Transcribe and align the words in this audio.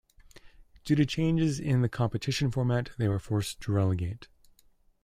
Due 0.83 0.95
to 0.95 1.05
changes 1.05 1.59
in 1.59 1.83
the 1.83 1.87
competition-format, 1.87 2.89
they 2.97 3.07
were 3.07 3.19
forced 3.19 3.61
to 3.61 3.71
relegate. 3.71 4.27